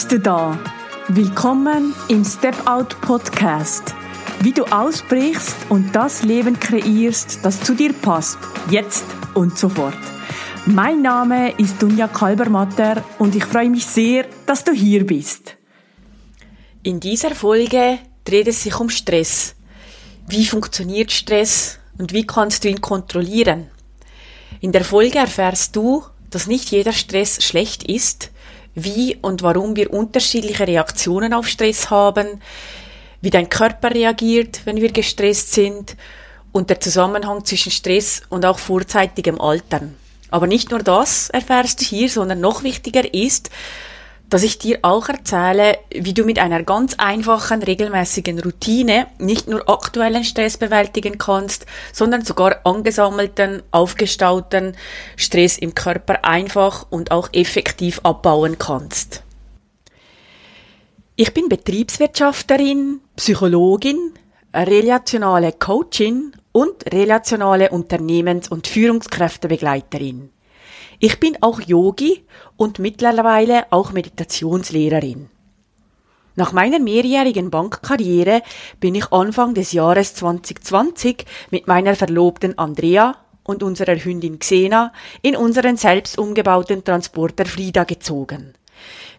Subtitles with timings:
[0.00, 0.58] Bist du da.
[1.08, 3.94] Willkommen im Step Out Podcast.
[4.40, 8.38] Wie du ausbrichst und das Leben kreierst, das zu dir passt,
[8.70, 9.04] jetzt
[9.34, 9.98] und sofort.
[10.64, 15.58] Mein Name ist Dunja Kalbermatter und ich freue mich sehr, dass du hier bist.
[16.82, 19.54] In dieser Folge dreht es sich um Stress.
[20.26, 23.66] Wie funktioniert Stress und wie kannst du ihn kontrollieren?
[24.62, 28.30] In der Folge erfährst du, dass nicht jeder Stress schlecht ist,
[28.74, 32.40] wie und warum wir unterschiedliche Reaktionen auf Stress haben,
[33.20, 35.96] wie dein Körper reagiert, wenn wir gestresst sind
[36.52, 39.96] und der Zusammenhang zwischen Stress und auch vorzeitigem Altern.
[40.30, 43.50] Aber nicht nur das erfährst du hier, sondern noch wichtiger ist,
[44.30, 49.68] dass ich dir auch erzähle, wie du mit einer ganz einfachen, regelmäßigen Routine nicht nur
[49.68, 54.76] aktuellen Stress bewältigen kannst, sondern sogar angesammelten, aufgestauten
[55.16, 59.24] Stress im Körper einfach und auch effektiv abbauen kannst.
[61.16, 64.14] Ich bin Betriebswirtschafterin, Psychologin,
[64.54, 70.30] relationale Coachin und relationale Unternehmens- und Führungskräftebegleiterin.
[71.02, 72.26] Ich bin auch Yogi
[72.58, 75.30] und mittlerweile auch Meditationslehrerin.
[76.36, 78.42] Nach meiner mehrjährigen Bankkarriere
[78.80, 85.36] bin ich Anfang des Jahres 2020 mit meiner Verlobten Andrea und unserer Hündin Xena in
[85.36, 88.52] unseren selbst umgebauten Transporter Frieda gezogen.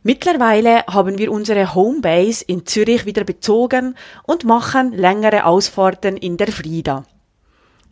[0.03, 6.51] Mittlerweile haben wir unsere Homebase in Zürich wieder bezogen und machen längere Ausfahrten in der
[6.51, 7.05] Frieda.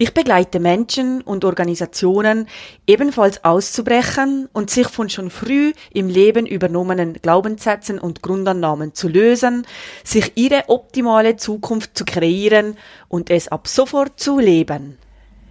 [0.01, 2.47] Ich begleite Menschen und Organisationen
[2.87, 9.67] ebenfalls auszubrechen und sich von schon früh im Leben übernommenen Glaubenssätzen und Grundannahmen zu lösen,
[10.05, 12.77] sich ihre optimale Zukunft zu kreieren
[13.09, 14.97] und es ab sofort zu leben.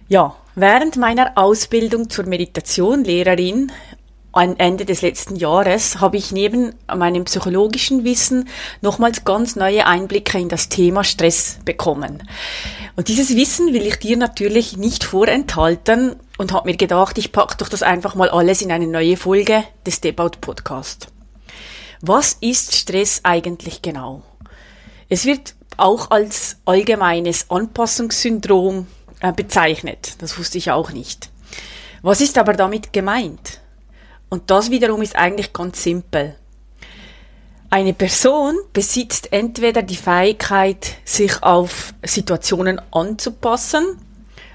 [0.07, 3.71] Ja, während meiner Ausbildung zur Meditationlehrerin
[4.31, 8.47] am Ende des letzten Jahres habe ich neben meinem psychologischen Wissen
[8.81, 12.23] nochmals ganz neue Einblicke in das Thema Stress bekommen.
[12.99, 17.55] Und dieses Wissen will ich dir natürlich nicht vorenthalten und habe mir gedacht, ich packe
[17.55, 21.07] doch das einfach mal alles in eine neue Folge des Step Out Podcast.
[22.01, 24.23] Was ist Stress eigentlich genau?
[25.07, 28.87] Es wird auch als allgemeines Anpassungssyndrom
[29.21, 30.15] äh, bezeichnet.
[30.17, 31.29] Das wusste ich auch nicht.
[32.01, 33.61] Was ist aber damit gemeint?
[34.27, 36.35] Und das wiederum ist eigentlich ganz simpel.
[37.71, 43.85] Eine Person besitzt entweder die Fähigkeit, sich auf Situationen anzupassen,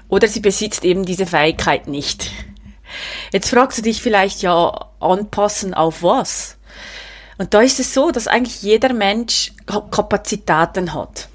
[0.09, 2.29] oder sie besitzt eben diese Fähigkeit nicht.
[3.31, 6.57] Jetzt fragst du dich vielleicht ja, anpassen auf was?
[7.37, 11.29] Und da ist es so, dass eigentlich jeder Mensch Kapazitäten hat.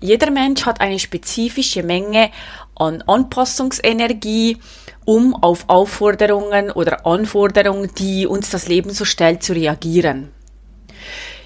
[0.00, 2.30] Jeder Mensch hat eine spezifische Menge
[2.74, 4.58] an Anpassungsenergie,
[5.04, 10.32] um auf Aufforderungen oder Anforderungen, die uns das Leben so stellt, zu reagieren.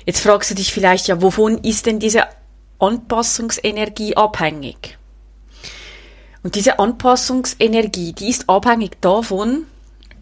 [0.06, 2.24] Jetzt fragst du dich vielleicht, ja, wovon ist denn diese
[2.78, 4.98] Anpassungsenergie abhängig?
[6.42, 9.66] Und diese Anpassungsenergie, die ist abhängig davon,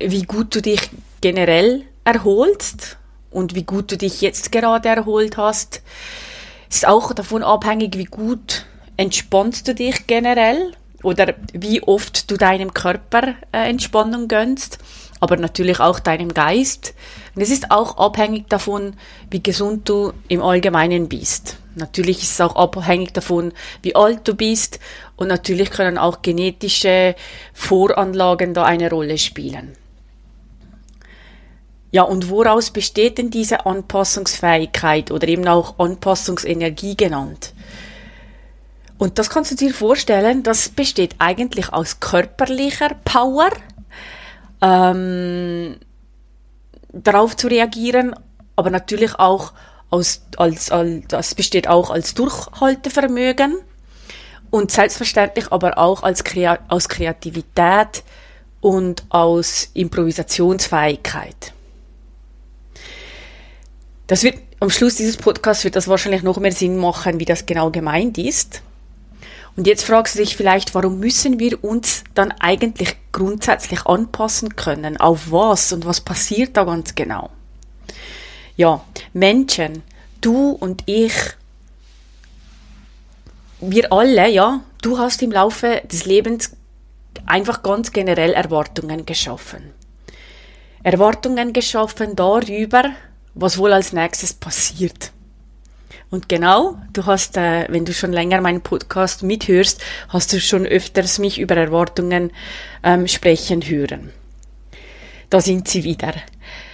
[0.00, 0.90] wie gut du dich
[1.20, 2.96] generell erholst
[3.30, 5.82] und wie gut du dich jetzt gerade erholt hast.
[6.68, 8.66] Ist auch davon abhängig, wie gut
[8.96, 10.72] entspannst du dich generell
[11.02, 14.78] oder wie oft du deinem Körper äh, Entspannung gönnst,
[15.20, 16.94] aber natürlich auch deinem Geist.
[17.34, 18.94] Und es ist auch abhängig davon,
[19.30, 21.56] wie gesund du im Allgemeinen bist.
[21.74, 23.52] Natürlich ist es auch abhängig davon,
[23.82, 24.80] wie alt du bist
[25.16, 27.14] und natürlich können auch genetische
[27.52, 29.76] Voranlagen da eine Rolle spielen.
[31.90, 37.54] Ja, und woraus besteht denn diese Anpassungsfähigkeit oder eben auch Anpassungsenergie genannt?
[38.98, 43.50] Und das kannst du dir vorstellen, das besteht eigentlich aus körperlicher Power,
[44.60, 45.76] ähm,
[46.92, 48.14] darauf zu reagieren,
[48.56, 49.52] aber natürlich auch
[49.90, 53.56] aus, als, als, das besteht auch als Durchhaltevermögen
[54.50, 58.02] und selbstverständlich aber auch als Krea aus Kreativität
[58.60, 61.52] und aus Improvisationsfähigkeit.
[64.06, 67.46] Das wird am Schluss dieses Podcasts wird das wahrscheinlich noch mehr Sinn machen, wie das
[67.46, 68.62] genau gemeint ist.
[69.58, 74.98] Und jetzt fragst du dich vielleicht, warum müssen wir uns dann eigentlich grundsätzlich anpassen können?
[74.98, 77.30] Auf was und was passiert da ganz genau?
[78.56, 79.82] Ja, Menschen,
[80.20, 81.12] du und ich,
[83.60, 86.52] wir alle, ja, du hast im Laufe des Lebens
[87.26, 89.72] einfach ganz generell Erwartungen geschaffen.
[90.84, 92.92] Erwartungen geschaffen darüber,
[93.34, 95.10] was wohl als nächstes passiert.
[96.10, 100.66] Und genau, du hast, äh, wenn du schon länger meinen Podcast mithörst, hast du schon
[100.66, 102.32] öfters mich über Erwartungen
[102.82, 104.12] ähm, sprechen hören.
[105.30, 106.14] da sind sie wieder.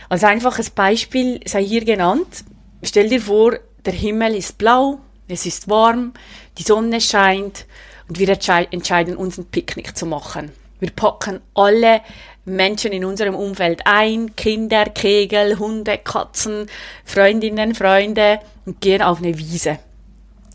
[0.09, 2.45] Als einfaches Beispiel sei hier genannt,
[2.83, 6.13] stell dir vor, der Himmel ist blau, es ist warm,
[6.59, 7.67] die Sonne scheint
[8.09, 10.53] und wir entscheiden uns ein Picknick zu machen.
[10.79, 12.03] Wir packen alle
[12.45, 16.67] Menschen in unserem Umfeld ein, Kinder, Kegel, Hunde, Katzen,
[17.05, 19.79] Freundinnen, Freunde und gehen auf eine Wiese.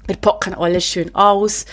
[0.07, 1.65] Wir packen alles schön aus,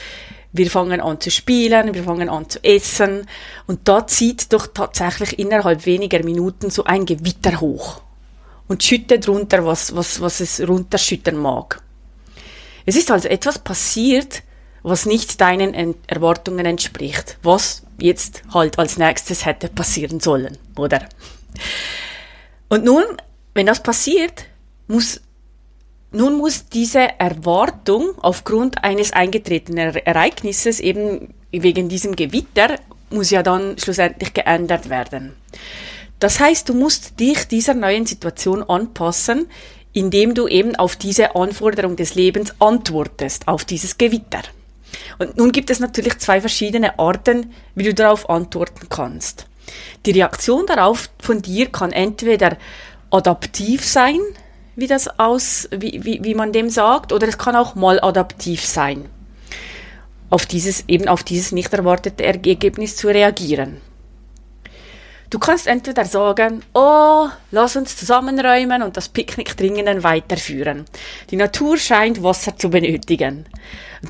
[0.52, 3.26] wir fangen an zu spielen, wir fangen an zu essen
[3.66, 8.02] und da zieht doch tatsächlich innerhalb weniger Minuten so ein Gewitter hoch
[8.68, 11.82] und schüttet runter, was, was, was es runterschütten mag.
[12.84, 14.42] Es ist also etwas passiert,
[14.82, 21.08] was nicht deinen Erwartungen entspricht, was jetzt halt als nächstes hätte passieren sollen, oder?
[22.68, 23.04] Und nun,
[23.54, 24.44] wenn das passiert,
[24.86, 25.20] muss
[26.12, 32.76] nun muss diese Erwartung aufgrund eines eingetretenen Ereignisses, eben wegen diesem Gewitter,
[33.10, 35.34] muss ja dann schlussendlich geändert werden.
[36.18, 39.46] Das heißt, du musst dich dieser neuen Situation anpassen,
[39.92, 44.42] indem du eben auf diese Anforderung des Lebens antwortest, auf dieses Gewitter.
[45.18, 49.46] Und nun gibt es natürlich zwei verschiedene Arten, wie du darauf antworten kannst.
[50.04, 52.56] Die Reaktion darauf von dir kann entweder
[53.10, 54.20] adaptiv sein,
[54.76, 58.64] wie das aus, wie, wie, wie man dem sagt, oder es kann auch mal adaptiv
[58.64, 59.06] sein,
[60.30, 63.80] auf dieses, eben auf dieses nicht erwartete Ergebnis zu reagieren.
[65.28, 70.84] Du kannst entweder sagen, oh, lass uns zusammenräumen und das Picknick dringend weiterführen.
[71.30, 73.46] Die Natur scheint Wasser zu benötigen.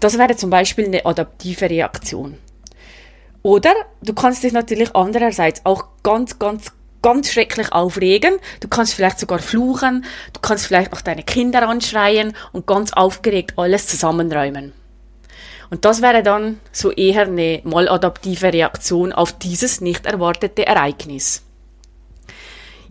[0.01, 2.37] Das wäre zum Beispiel eine adaptive Reaktion.
[3.43, 3.73] Oder
[4.03, 6.73] du kannst dich natürlich andererseits auch ganz, ganz,
[7.07, 8.35] ganz schrecklich aufregen.
[8.59, 10.05] Du kannst vielleicht sogar fluchen.
[10.33, 14.73] Du kannst vielleicht noch deine Kinder anschreien und ganz aufgeregt alles zusammenräumen.
[15.71, 21.43] Und das wäre dann so eher eine maladaptive Reaktion auf dieses nicht erwartete Ereignis.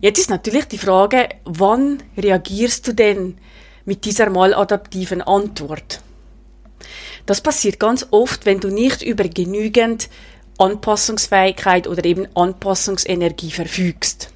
[0.00, 3.36] Jetzt ist natürlich die Frage, wann reagierst du denn
[3.84, 6.00] mit dieser maladaptiven Antwort?
[7.26, 10.08] Das passiert ganz oft, wenn du nicht über genügend
[10.58, 14.30] Anpassungsfähigkeit oder eben Anpassungsenergie verfügst.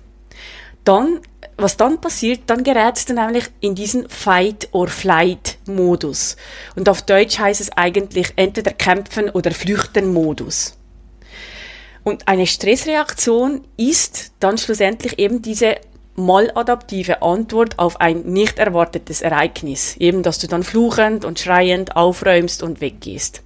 [0.84, 1.20] Dann
[1.62, 6.36] was dann passiert, dann gerätst du nämlich in diesen Fight-or-Flight-Modus.
[6.74, 10.78] Und auf Deutsch heißt es eigentlich entweder kämpfen oder flüchten Modus.
[12.02, 15.74] Und eine Stressreaktion ist dann schlussendlich eben diese
[16.16, 19.96] maladaptive Antwort auf ein nicht erwartetes Ereignis.
[19.98, 23.42] Eben, dass du dann fluchend und schreiend aufräumst und weggehst.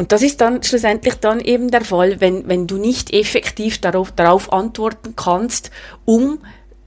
[0.00, 4.12] Und das ist dann schlussendlich dann eben der Fall, wenn, wenn du nicht effektiv darauf,
[4.12, 5.70] darauf antworten kannst,
[6.06, 6.38] um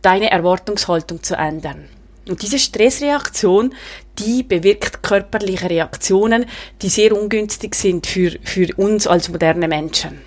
[0.02, 1.88] deine Erwartungshaltung zu ändern.
[2.28, 3.76] Und diese Stressreaktion,
[4.18, 6.48] die bewirkt körperliche Reaktionen,
[6.82, 10.20] die sehr ungünstig sind für, für uns als moderne Menschen.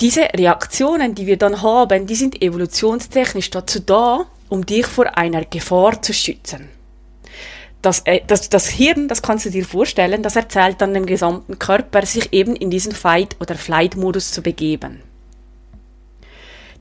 [0.00, 5.44] Diese Reaktionen, die wir dann haben, die sind evolutionstechnisch dazu da, um dich vor einer
[5.44, 6.77] Gefahr zu schützen.
[7.82, 11.58] Das, äh, das, das Hirn, das kannst du dir vorstellen, das erzählt dann dem gesamten
[11.58, 15.02] Körper, sich eben in diesen Fight- oder Flight-Modus zu begeben.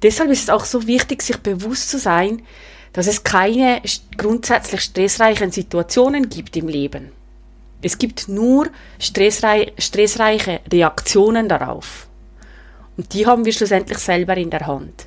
[0.02, 2.44] Deshalb ist es auch so wichtig, sich bewusst zu sein,
[2.94, 3.82] dass es keine
[4.18, 7.12] grundsätzlich stressreichen Situationen gibt im Leben.
[7.82, 12.08] Es gibt nur stressrei stressreiche Reaktionen darauf.
[12.96, 15.06] Und die haben wir schlussendlich selber in der Hand.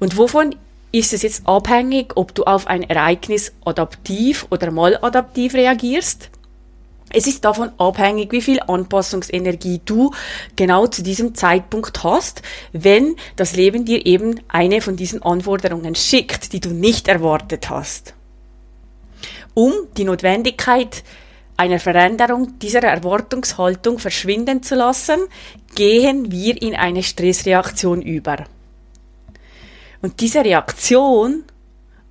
[0.00, 0.56] Und wovon
[0.98, 6.30] ist es jetzt abhängig, ob du auf ein Ereignis adaptiv oder maladaptiv reagierst?
[7.12, 10.12] Es ist davon abhängig, wie viel Anpassungsenergie du
[10.56, 16.52] genau zu diesem Zeitpunkt hast, wenn das Leben dir eben eine von diesen Anforderungen schickt,
[16.52, 18.14] die du nicht erwartet hast.
[19.54, 21.04] Um die Notwendigkeit
[21.56, 25.20] einer Veränderung dieser Erwartungshaltung verschwinden zu lassen,
[25.74, 28.44] gehen wir in eine Stressreaktion über.
[30.06, 31.42] Und diese Reaktion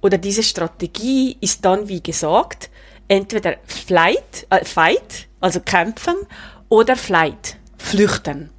[0.02, 2.70] oder diese Strategie ist dann, wie gesagt,
[3.08, 6.16] entweder flight, äh, fight, also kämpfen,
[6.68, 8.50] oder flight, flüchten.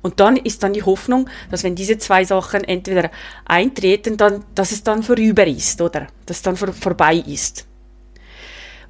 [0.00, 3.10] Und dann ist dann die Hoffnung, dass wenn diese zwei Sachen entweder
[3.46, 6.06] eintreten, dann, dass es dann vorüber ist, oder?
[6.26, 7.66] Dass es dann vor, vorbei ist.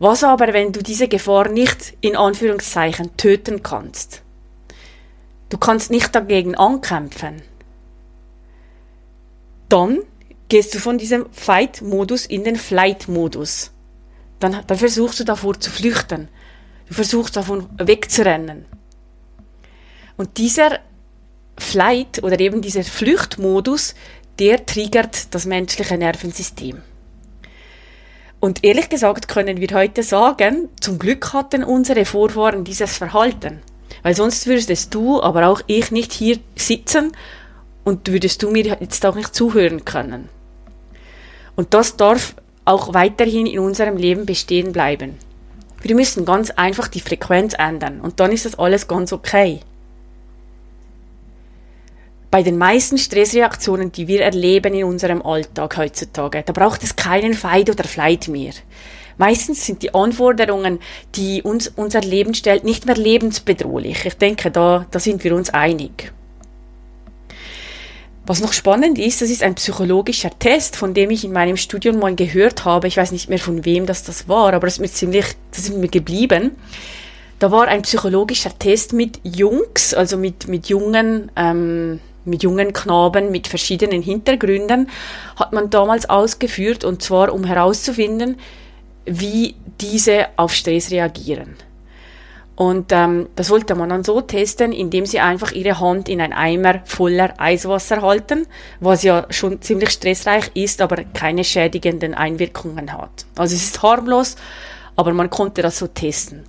[0.00, 4.20] Was aber, wenn du diese Gefahr nicht in Anführungszeichen töten kannst?
[5.48, 7.40] Du kannst nicht dagegen ankämpfen.
[9.74, 9.98] Dann
[10.48, 13.72] gehst du von diesem Fight-Modus in den Flight-Modus
[14.38, 16.28] dann, dann versuchst du davor zu flüchten.
[16.86, 18.66] Du versuchst davon wegzurennen.
[20.16, 20.78] Und dieser
[21.58, 23.94] Flight oder eben dieser Fluchtmodus,
[24.38, 26.82] der triggert das menschliche Nervensystem.
[28.38, 33.60] Und ehrlich gesagt können wir heute sagen, zum Glück hatten unsere Vorfahren dieses Verhalten.
[34.04, 37.12] Weil sonst würdest du, aber auch ich nicht hier sitzen
[37.84, 40.28] und würdest du mir jetzt auch nicht zuhören können.
[41.56, 45.14] Und das darf auch weiterhin in unserem Leben bestehen bleiben.
[45.82, 49.60] Wir müssen ganz einfach die Frequenz ändern und dann ist das alles ganz okay.
[52.30, 57.34] Bei den meisten Stressreaktionen, die wir erleben in unserem Alltag heutzutage, da braucht es keinen
[57.34, 58.54] Fight oder Flight mehr.
[59.18, 60.80] Meistens sind die Anforderungen,
[61.14, 64.04] die uns unser Leben stellt, nicht mehr lebensbedrohlich.
[64.06, 66.12] Ich denke, da, da sind wir uns einig.
[68.26, 71.98] Was noch spannend ist, das ist ein psychologischer Test, von dem ich in meinem Studium
[71.98, 72.88] mal gehört habe.
[72.88, 75.64] Ich weiß nicht mehr von wem das das war, aber es ist mir ziemlich, das
[75.64, 76.52] ist mir geblieben.
[77.38, 83.30] Da war ein psychologischer Test mit Jungs, also mit, mit jungen, ähm, mit jungen Knaben
[83.30, 84.88] mit verschiedenen Hintergründen,
[85.36, 88.36] hat man damals ausgeführt, und zwar um herauszufinden,
[89.04, 91.56] wie diese auf Stress reagieren.
[92.56, 96.32] Und ähm, das wollte man dann so testen, indem sie einfach ihre Hand in einen
[96.32, 98.46] Eimer voller Eiswasser halten,
[98.80, 103.26] was ja schon ziemlich stressreich ist, aber keine schädigenden Einwirkungen hat.
[103.36, 104.36] Also es ist harmlos,
[104.94, 106.44] aber man konnte das so testen.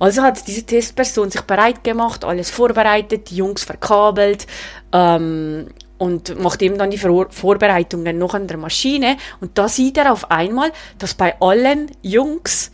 [0.00, 4.48] Also hat diese Testperson sich bereit gemacht, alles vorbereitet, die Jungs verkabelt
[4.92, 5.68] ähm,
[5.98, 9.16] und macht eben dann die Vor Vorbereitungen noch an der Maschine.
[9.40, 12.72] Und da sieht er auf einmal, dass bei allen Jungs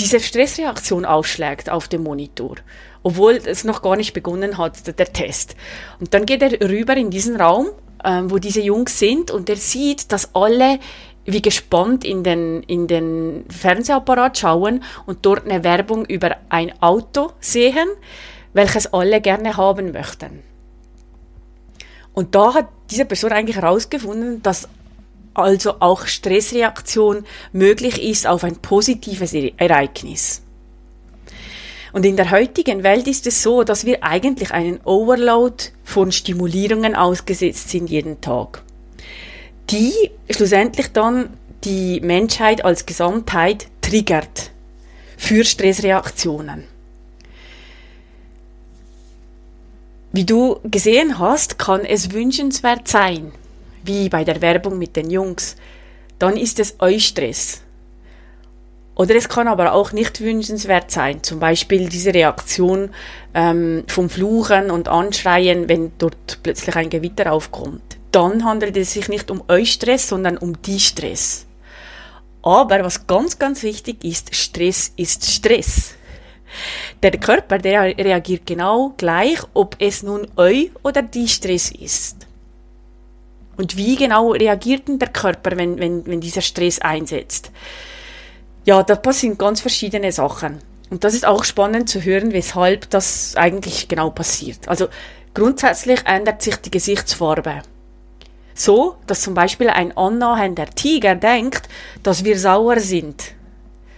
[0.00, 2.56] diese Stressreaktion ausschlägt auf dem Monitor,
[3.02, 5.54] obwohl es noch gar nicht begonnen hat, der Test.
[6.00, 7.68] Und dann geht er rüber in diesen Raum,
[8.04, 10.78] ähm, wo diese Jungs sind, und er sieht, dass alle
[11.24, 17.32] wie gespannt in den, in den Fernsehapparat schauen und dort eine Werbung über ein Auto
[17.40, 17.88] sehen,
[18.52, 20.42] welches alle gerne haben möchten.
[22.14, 24.68] Und da hat diese Person eigentlich herausgefunden, dass
[25.34, 30.42] also auch Stressreaktion möglich ist auf ein positives Ereignis.
[31.92, 36.94] Und in der heutigen Welt ist es so, dass wir eigentlich einen Overload von Stimulierungen
[36.94, 38.62] ausgesetzt sind jeden Tag,
[39.70, 39.92] die
[40.30, 41.30] schlussendlich dann
[41.64, 44.50] die Menschheit als Gesamtheit triggert
[45.16, 46.64] für Stressreaktionen.
[50.12, 53.32] Wie du gesehen hast, kann es wünschenswert sein,
[53.90, 55.56] wie bei der Werbung mit den Jungs,
[56.20, 57.62] dann ist es Eustress.
[58.94, 62.90] Oder es kann aber auch nicht wünschenswert sein, zum Beispiel diese Reaktion
[63.34, 67.98] ähm, vom Fluchen und Anschreien, wenn dort plötzlich ein Gewitter aufkommt.
[68.12, 71.46] Dann handelt es sich nicht um Eustress, sondern um Die-Stress.
[72.42, 75.94] Aber was ganz, ganz wichtig ist, Stress ist Stress.
[77.02, 82.26] Der Körper, der reagiert genau gleich, ob es nun Eu oder Die-Stress ist.
[83.60, 87.50] Und wie genau reagiert denn der Körper, wenn, wenn, wenn dieser Stress einsetzt?
[88.64, 90.60] Ja, da passieren ganz verschiedene Sachen.
[90.88, 94.66] Und das ist auch spannend zu hören, weshalb das eigentlich genau passiert.
[94.66, 94.88] Also
[95.34, 97.60] grundsätzlich ändert sich die Gesichtsfarbe.
[98.54, 101.68] So, dass zum Beispiel ein annahender Tiger denkt,
[102.02, 103.34] dass wir sauer sind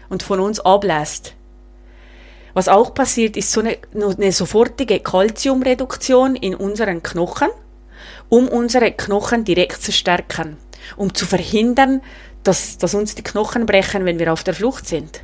[0.09, 1.35] und von uns ablässt.
[2.52, 7.50] Was auch passiert, ist so eine, eine sofortige Kalziumreduktion in unseren Knochen
[8.33, 10.57] um unsere Knochen direkt zu stärken,
[10.97, 12.01] um zu verhindern,
[12.45, 15.21] dass, dass uns die Knochen brechen, wenn wir auf der Flucht sind.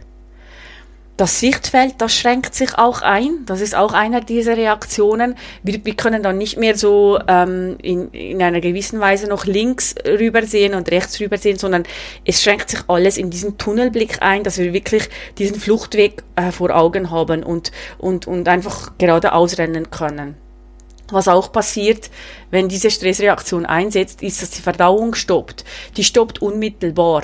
[1.17, 3.47] Das Sichtfeld, das schränkt sich auch ein.
[3.47, 5.37] Das ist auch einer dieser Reaktionen.
[5.62, 9.95] Wir, wir können dann nicht mehr so ähm, in, in einer gewissen Weise noch links
[10.07, 11.85] rübersehen und rechts rübersehen, sondern
[12.27, 16.77] es schränkt sich alles in diesen Tunnelblick ein, dass wir wirklich diesen Fluchtweg äh, vor
[16.77, 20.37] Augen haben und, und, und einfach geradeaus rennen können.
[21.11, 22.11] Was auch passiert,
[22.50, 25.65] wenn diese Stressreaktion einsetzt, ist, dass die Verdauung stoppt.
[25.97, 27.23] Die stoppt unmittelbar.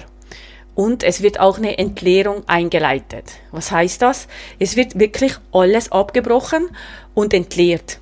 [0.75, 3.25] Und es wird auch eine Entleerung eingeleitet.
[3.53, 4.26] Was heißt das?
[4.59, 6.69] Es wird wirklich alles abgebrochen
[7.14, 8.00] und entleert.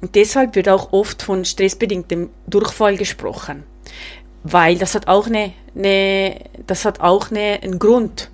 [0.00, 3.64] Und deshalb wird auch oft von stressbedingtem Durchfall gesprochen.
[4.44, 8.30] Weil das hat auch eine, eine das hat auch eine, einen Grund.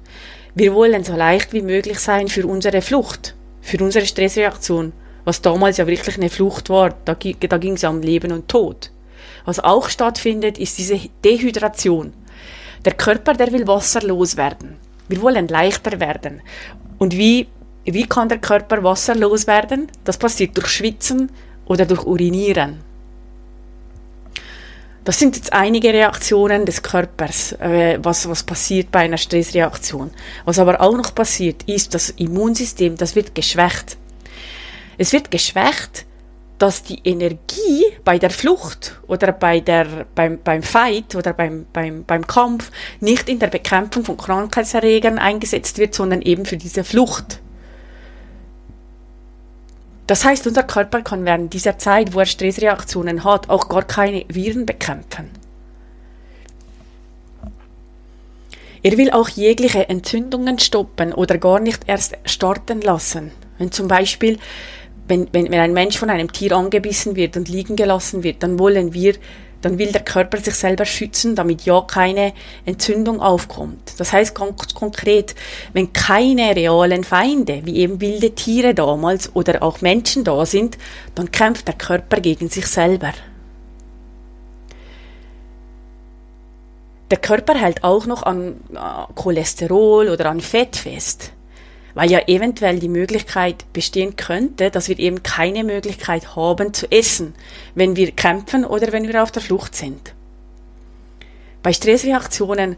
[0.54, 4.92] Wir wollen so leicht wie möglich sein für unsere Flucht, für unsere Stressreaktion
[5.24, 6.94] was damals ja wirklich eine Flucht war.
[7.04, 8.90] Da, da ging es ja um Leben und Tod.
[9.44, 12.12] Was auch stattfindet, ist diese Dehydration.
[12.84, 14.76] Der Körper, der will wasserlos werden.
[15.08, 16.42] Wir wollen leichter werden.
[16.98, 17.48] Und wie,
[17.84, 19.88] wie kann der Körper wasserlos werden?
[20.04, 21.30] Das passiert durch Schwitzen
[21.66, 22.80] oder durch Urinieren.
[25.04, 30.10] Das sind jetzt einige Reaktionen des Körpers, äh, was, was passiert bei einer Stressreaktion.
[30.46, 33.98] Was aber auch noch passiert, ist, das Immunsystem, das wird geschwächt.
[34.98, 36.06] Es wird geschwächt,
[36.58, 42.04] dass die Energie bei der Flucht oder bei der, beim, beim Fight oder beim, beim,
[42.04, 42.70] beim Kampf
[43.00, 47.40] nicht in der Bekämpfung von Krankheitserregern eingesetzt wird, sondern eben für diese Flucht.
[50.06, 54.24] Das heißt, unser Körper kann während dieser Zeit, wo er Stressreaktionen hat, auch gar keine
[54.28, 55.30] Viren bekämpfen.
[58.82, 63.32] Er will auch jegliche Entzündungen stoppen oder gar nicht erst starten lassen.
[63.56, 64.38] Wenn zum Beispiel,
[65.06, 68.58] wenn, wenn, wenn ein Mensch von einem Tier angebissen wird und liegen gelassen wird, dann
[68.58, 69.14] wollen wir
[69.64, 72.34] dann will der Körper sich selber schützen, damit ja keine
[72.66, 73.94] Entzündung aufkommt.
[73.98, 75.34] Das heißt ganz konkret,
[75.72, 80.76] wenn keine realen Feinde, wie eben wilde Tiere damals oder auch Menschen da sind,
[81.14, 83.12] dann kämpft der Körper gegen sich selber.
[87.10, 88.56] Der Körper hält auch noch an
[89.14, 91.33] Cholesterol oder an Fett fest
[91.94, 97.34] weil ja eventuell die Möglichkeit bestehen könnte, dass wir eben keine Möglichkeit haben zu essen,
[97.74, 100.14] wenn wir kämpfen oder wenn wir auf der Flucht sind.
[101.62, 102.76] Bei Stressreaktionen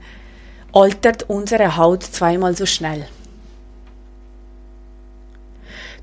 [0.72, 3.08] altert unsere Haut zweimal so schnell.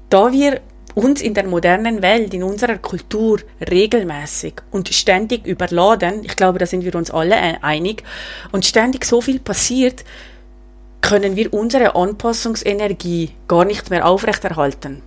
[0.10, 0.62] Da wir
[0.96, 3.40] uns in der modernen Welt, in unserer Kultur
[3.70, 8.04] regelmäßig und ständig überladen, ich glaube, da sind wir uns alle einig,
[8.52, 10.04] und ständig so viel passiert,
[11.04, 15.04] können wir unsere Anpassungsenergie gar nicht mehr aufrechterhalten.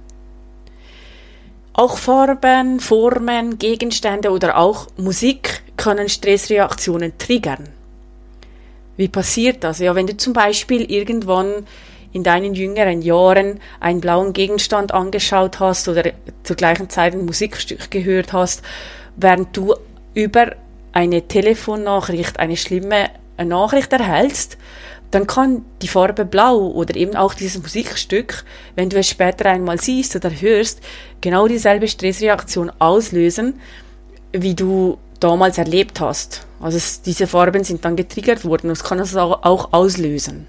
[1.72, 7.70] Auch Farben, Formen, Gegenstände oder auch Musik können Stressreaktionen triggern.
[8.96, 9.78] Wie passiert das?
[9.78, 11.66] Ja, wenn du zum Beispiel irgendwann
[12.12, 16.12] in deinen jüngeren Jahren einen blauen Gegenstand angeschaut hast oder
[16.42, 18.62] zur gleichen Zeit ein Musikstück gehört hast,
[19.16, 19.74] während du
[20.14, 20.52] über
[20.92, 24.56] eine Telefonnachricht eine schlimme Nachricht erhältst,
[25.10, 28.44] dann kann die Farbe Blau oder eben auch dieses Musikstück,
[28.74, 30.80] wenn du es später einmal siehst oder hörst,
[31.20, 33.60] genau dieselbe Stressreaktion auslösen,
[34.32, 36.46] wie du damals erlebt hast.
[36.60, 40.46] Also es, diese Farben sind dann getriggert worden und es kann es auch auslösen.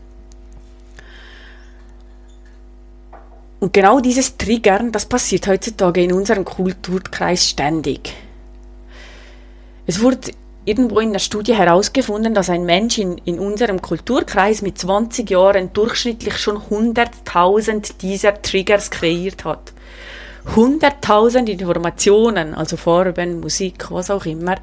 [3.60, 8.14] Und genau dieses Triggern, das passiert heutzutage in unserem Kulturkreis ständig.
[9.88, 10.32] Es wurde
[10.68, 15.72] irgendwo in der Studie herausgefunden, dass ein Mensch in, in unserem Kulturkreis mit 20 Jahren
[15.72, 19.72] durchschnittlich schon 100.000 dieser Triggers kreiert hat.
[20.56, 24.56] 100.000 Informationen, also Farben, Musik, was auch immer,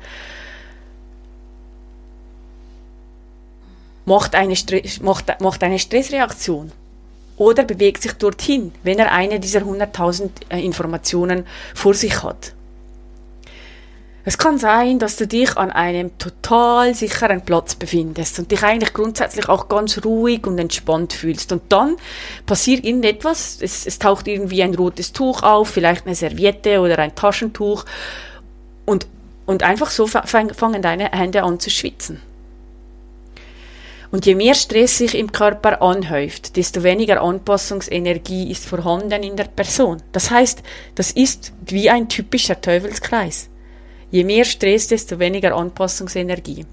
[4.04, 6.72] macht eine, Stress, macht, macht eine Stressreaktion
[7.38, 12.53] oder bewegt sich dorthin, wenn er eine dieser 100.000 äh, Informationen vor sich hat.
[14.26, 18.94] Es kann sein, dass du dich an einem total sicheren Platz befindest und dich eigentlich
[18.94, 21.52] grundsätzlich auch ganz ruhig und entspannt fühlst.
[21.52, 21.96] Und dann
[22.46, 27.14] passiert irgendetwas, es, es taucht irgendwie ein rotes Tuch auf, vielleicht eine Serviette oder ein
[27.14, 27.84] Taschentuch
[28.86, 29.06] und,
[29.44, 32.22] und einfach so fangen deine Hände an zu schwitzen.
[34.10, 39.44] Und je mehr Stress sich im Körper anhäuft, desto weniger Anpassungsenergie ist vorhanden in der
[39.44, 40.02] Person.
[40.12, 40.62] Das heißt,
[40.94, 43.50] das ist wie ein typischer Teufelskreis.
[44.14, 46.66] Je mehr Stress, desto weniger Anpassungsenergie.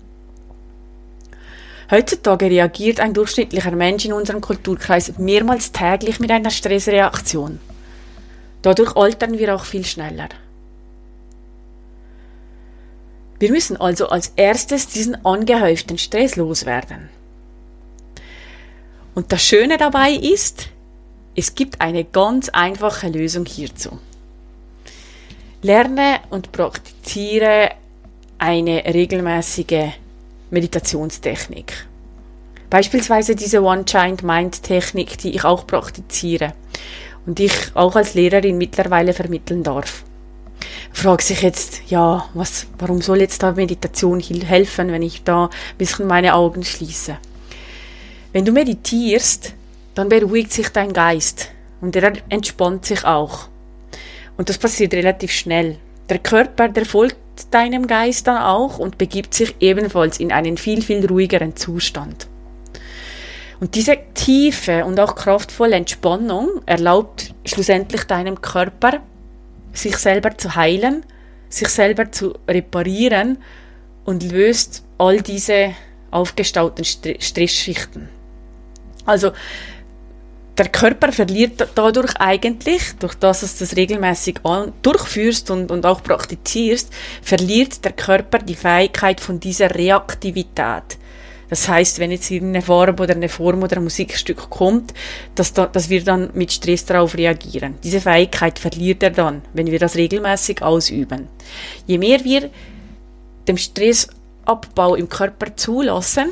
[1.90, 7.60] Heutzutage reagiert ein durchschnittlicher Mensch in unserem Kulturkreis mehrmals täglich mit einer Stressreaktion.
[8.62, 10.30] Dadurch altern wir auch viel schneller.
[13.40, 17.10] Wir müssen also als erstes diesen angehäuften Stress loswerden.
[19.16, 20.68] Und das Schöne dabei ist,
[21.36, 23.98] es gibt eine ganz einfache Lösung hierzu.
[25.64, 27.70] Lerne und praktiziere
[28.40, 29.92] eine regelmäßige
[30.50, 31.86] Meditationstechnik.
[32.68, 36.54] Beispielsweise diese One-Giant-Mind-Technik, die ich auch praktiziere
[37.28, 40.04] und ich auch als Lehrerin mittlerweile vermitteln darf.
[40.94, 45.78] Fragt sich jetzt, ja, was, warum soll jetzt da Meditation helfen, wenn ich da ein
[45.78, 47.20] bisschen meine Augen schließe?
[48.34, 49.54] Wenn du meditierst,
[49.94, 51.50] dann beruhigt sich dein Geist
[51.82, 53.51] und er entspannt sich auch.
[54.42, 55.78] Und das passiert relativ schnell.
[56.10, 57.16] Der Körper, der folgt
[57.52, 62.28] deinem Geist dann auch und begibt sich ebenfalls in einen viel, viel ruhigeren Zustand.
[63.60, 69.04] Und diese tiefe und auch kraftvolle Entspannung erlaubt schlussendlich deinem Körper,
[69.74, 71.06] sich selber zu heilen,
[71.48, 73.38] sich selber zu reparieren
[74.06, 75.76] und löst all diese
[76.10, 78.10] aufgestauten Stressschichten.
[79.06, 79.34] Also
[80.58, 84.40] der Körper verliert dadurch eigentlich, durch das, dass du das regelmäßig
[84.82, 90.98] durchführst und, und auch praktizierst, verliert der Körper die Fähigkeit von dieser Reaktivität.
[91.52, 94.94] Das heißt, wenn jetzt irgendeine Farbe oder eine Form oder ein Musikstück kommt,
[95.36, 97.76] dass, da, dass wir dann mit Stress darauf reagieren.
[97.84, 101.28] Diese Fähigkeit verliert er dann, wenn wir das regelmäßig ausüben.
[101.88, 102.50] Je mehr wir
[103.50, 106.32] dem Stressabbau im Körper zulassen,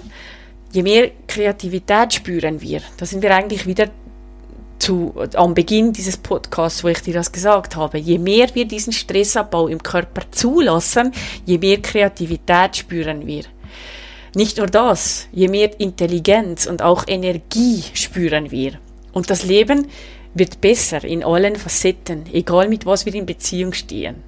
[0.72, 2.82] je mehr Kreativität spüren wir.
[2.96, 3.90] Da sind wir eigentlich wieder
[4.80, 8.94] zu, am Beginn dieses Podcasts, wo ich dir das gesagt habe, je mehr wir diesen
[8.94, 11.12] Stressabbau im Körper zulassen,
[11.46, 13.44] je mehr Kreativität spüren wir.
[14.36, 18.74] Nicht nur das, je mehr Intelligenz und auch Energie spüren wir.
[19.12, 19.88] Und das Leben
[20.34, 24.24] wird besser in allen Facetten, egal mit was wir in Beziehung stehen.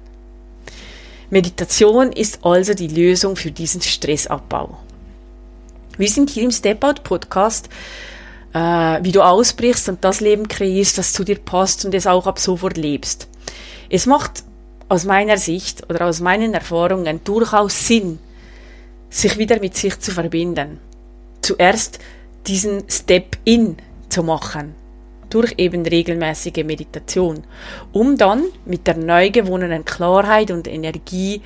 [1.30, 4.76] Meditation ist also die Lösung für diesen Stressabbau.
[5.96, 7.68] Wir sind hier im Step Out Podcast
[8.52, 8.58] äh,
[9.02, 12.38] wie du ausbrichst und das Leben kreierst, das zu dir passt und es auch ab
[12.38, 13.28] sofort lebst.
[13.88, 14.44] Es macht
[14.88, 18.18] aus meiner Sicht oder aus meinen Erfahrungen durchaus Sinn,
[19.10, 20.78] sich wieder mit sich zu verbinden.
[21.40, 21.98] Zuerst
[22.46, 23.76] diesen Step in
[24.08, 24.74] zu machen
[25.32, 27.44] durch eben regelmäßige Meditation,
[27.92, 31.40] um dann mit der neu gewonnenen Klarheit und Energie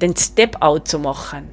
[0.00, 1.50] den Step out zu machen.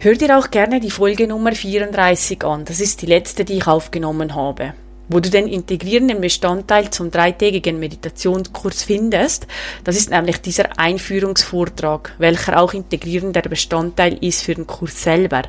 [0.00, 2.64] Hör dir auch gerne die Folge Nummer 34 an.
[2.64, 4.74] Das ist die letzte, die ich aufgenommen habe.
[5.08, 9.48] Wo du den integrierenden Bestandteil zum dreitägigen Meditationskurs findest.
[9.82, 15.42] Das ist nämlich dieser Einführungsvortrag, welcher auch integrierender Bestandteil ist für den Kurs selber.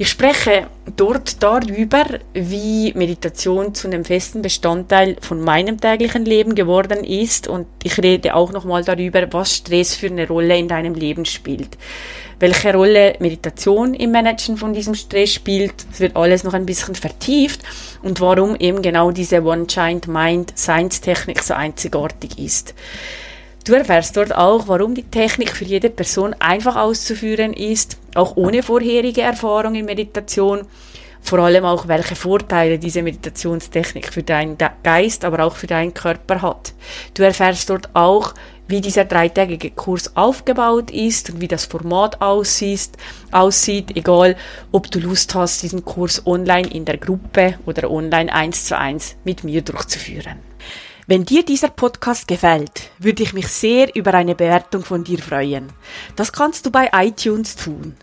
[0.00, 7.02] Ich spreche dort darüber, wie Meditation zu einem festen Bestandteil von meinem täglichen Leben geworden
[7.02, 11.24] ist und ich rede auch nochmal darüber, was Stress für eine Rolle in deinem Leben
[11.24, 11.76] spielt
[12.40, 15.74] welche Rolle Meditation im Managen von diesem Stress spielt.
[15.92, 17.62] Es wird alles noch ein bisschen vertieft
[18.02, 22.74] und warum eben genau diese One-Giant Mind Science Technik so einzigartig ist.
[23.68, 28.62] Du erfährst dort auch, warum die Technik für jede Person einfach auszuführen ist, auch ohne
[28.62, 30.62] vorherige Erfahrung in Meditation.
[31.20, 36.40] Vor allem auch, welche Vorteile diese Meditationstechnik für deinen Geist, aber auch für deinen Körper
[36.40, 36.72] hat.
[37.12, 38.32] Du erfährst dort auch,
[38.68, 42.92] wie dieser dreitägige Kurs aufgebaut ist und wie das Format aussieht,
[43.32, 44.36] aussieht, egal
[44.72, 49.16] ob du Lust hast, diesen Kurs online in der Gruppe oder online eins zu eins
[49.24, 50.38] mit mir durchzuführen.
[51.10, 55.72] Wenn dir dieser Podcast gefällt, würde ich mich sehr über eine Bewertung von dir freuen.
[56.16, 57.96] Das kannst du bei iTunes tun.